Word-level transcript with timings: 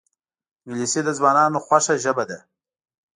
انګلیسي 0.65 1.01
د 1.05 1.09
ځوانانو 1.17 1.63
خوښه 1.65 1.95
ژبه 2.03 2.23
ده 2.29 2.39